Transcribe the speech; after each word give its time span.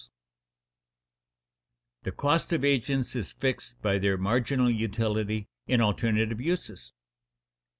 [Sidenote: 0.03 0.13
The 2.05 2.11
cost 2.13 2.53
of 2.53 2.65
agents 2.65 3.15
is 3.15 3.33
fixed 3.33 3.79
by 3.83 3.99
their 3.99 4.17
marginal 4.17 4.71
utility 4.71 5.47
in 5.67 5.79
alternative 5.79 6.41
uses] 6.41 6.89
2. 6.93 6.95